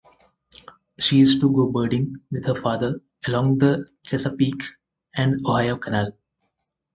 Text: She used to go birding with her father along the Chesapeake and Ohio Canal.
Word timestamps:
She 0.99 1.17
used 1.19 1.41
to 1.41 1.53
go 1.53 1.69
birding 1.71 2.21
with 2.31 2.47
her 2.47 2.55
father 2.55 3.01
along 3.27 3.59
the 3.59 3.87
Chesapeake 4.03 4.63
and 5.13 5.39
Ohio 5.45 5.77
Canal. 5.77 6.13